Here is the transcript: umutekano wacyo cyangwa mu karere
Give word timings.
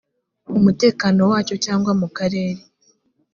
umutekano 0.57 1.21
wacyo 1.31 1.55
cyangwa 1.65 1.91
mu 1.99 2.07
karere 2.17 2.61